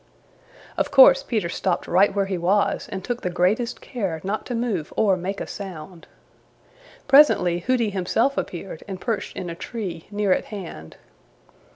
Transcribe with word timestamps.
Of 0.77 0.89
course 0.89 1.21
Peter 1.21 1.47
stopped 1.47 1.87
right 1.87 2.11
where 2.15 2.25
he 2.25 2.35
was 2.39 2.89
and 2.91 3.03
took 3.03 3.21
the 3.21 3.29
greatest 3.29 3.81
care 3.81 4.19
not 4.23 4.47
to 4.47 4.55
move 4.55 4.91
or 4.97 5.15
make 5.15 5.39
a 5.39 5.45
sound. 5.45 6.07
Presently 7.07 7.59
Hooty 7.59 7.91
himself 7.91 8.35
appeared 8.35 8.83
and 8.87 8.99
perched 8.99 9.37
in 9.37 9.47
a 9.47 9.53
tree 9.53 10.07
near 10.09 10.33
at 10.33 10.45
hand. 10.45 10.97